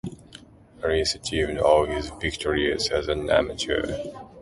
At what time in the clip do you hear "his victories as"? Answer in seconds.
1.85-3.07